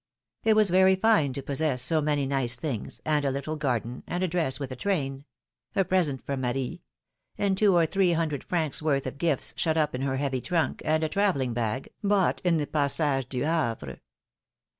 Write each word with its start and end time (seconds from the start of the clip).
It 0.43 0.55
was 0.55 0.71
very 0.71 0.95
fine 0.95 1.31
to 1.33 1.43
possess 1.43 1.79
so 1.79 2.01
manymice 2.01 2.59
things, 2.59 3.01
and 3.05 3.23
a 3.23 3.29
little 3.29 3.55
garden, 3.55 4.01
and 4.07 4.23
a 4.23 4.27
dress 4.27 4.59
with 4.59 4.71
a 4.71 4.75
train— 4.75 5.25
a 5.75 5.85
present 5.85 6.25
from 6.25 6.41
Marie— 6.41 6.81
and 7.37 7.55
two 7.55 7.75
or 7.75 7.85
three 7.85 8.13
hundred 8.13 8.43
francs' 8.43 8.81
worth 8.81 9.05
of 9.05 9.19
gifts 9.19 9.53
shut 9.57 9.77
up 9.77 9.93
in 9.93 10.01
her 10.01 10.17
heavy 10.17 10.41
trunk, 10.41 10.81
and 10.85 11.03
a 11.03 11.07
travelling 11.09 11.53
bag, 11.53 11.89
bought 12.03 12.41
in 12.43 12.57
the 12.57 12.65
Passage 12.65 13.29
du 13.29 13.43
Havre." 13.43 13.99